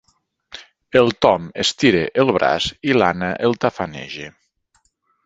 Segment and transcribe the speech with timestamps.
[1.01, 4.31] El Tom estira el braç i l'Anna el tafaneja.